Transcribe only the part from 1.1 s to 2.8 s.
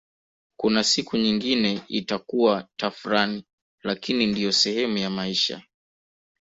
nyingine itakuwa